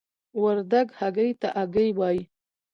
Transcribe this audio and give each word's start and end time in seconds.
وردګ 0.41 0.87
هګۍ 0.99 1.31
ته 1.41 1.47
آګۍ 1.61 1.89
وايي. 1.97 2.21